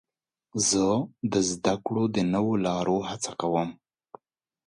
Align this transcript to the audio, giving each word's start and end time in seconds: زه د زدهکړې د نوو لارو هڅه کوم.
زه 0.69 0.85
د 1.33 1.35
زدهکړې 1.49 2.03
د 2.15 2.17
نوو 2.33 2.53
لارو 2.65 2.97
هڅه 3.09 3.31
کوم. 3.41 3.69